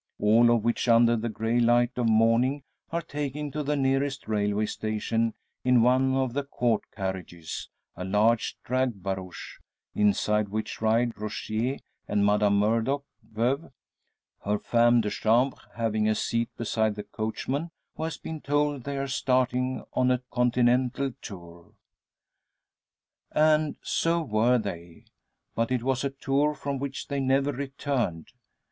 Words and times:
All 0.19 0.49
of 0.49 0.63
which, 0.63 0.87
under 0.89 1.15
the 1.15 1.29
grey 1.29 1.59
light 1.59 1.91
of 1.95 2.09
morning 2.09 2.63
are 2.89 3.03
taken 3.03 3.51
to 3.51 3.61
the 3.61 3.75
nearest 3.75 4.27
railway 4.27 4.65
station 4.65 5.35
in 5.63 5.83
one 5.83 6.15
of 6.15 6.33
the 6.33 6.41
Court 6.43 6.81
carriages 6.91 7.69
a 7.95 8.03
large 8.03 8.57
drag 8.63 9.03
barouche 9.03 9.59
inside 9.93 10.49
which 10.49 10.81
ride 10.81 11.15
Rogier 11.21 11.77
and 12.07 12.25
Madame 12.25 12.57
Murdock 12.57 13.03
veuve; 13.21 13.71
her 14.43 14.57
femme 14.57 15.01
de 15.01 15.11
chambre 15.11 15.59
having 15.75 16.09
a 16.09 16.15
seat 16.15 16.49
beside 16.57 16.95
the 16.95 17.03
coachman, 17.03 17.69
who 17.95 18.01
has 18.01 18.17
been 18.17 18.41
told 18.41 18.85
they 18.85 18.97
are 18.97 19.07
starting 19.07 19.83
on 19.93 20.09
a 20.09 20.23
continental 20.31 21.13
tour. 21.21 21.75
And 23.33 23.75
so 23.83 24.23
were 24.23 24.57
they; 24.57 25.05
but 25.53 25.69
it 25.71 25.83
was 25.83 26.03
a 26.03 26.09
tour 26.09 26.55
from 26.55 26.79
which 26.79 27.07
they 27.07 27.19
never 27.19 27.51
returned. 27.51 28.29